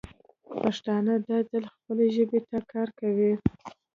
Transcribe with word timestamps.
پښتانه 0.61 1.13
دا 1.27 1.37
ځل 1.49 1.63
خپلې 1.75 2.05
ژبې 2.15 2.39
ته 2.49 2.57
کار 2.71 2.87
کوي. 2.99 3.33